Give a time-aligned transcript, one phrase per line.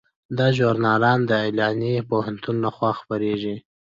[0.37, 3.55] دا ژورنال د ایلینای پوهنتون لخوا خپریږي.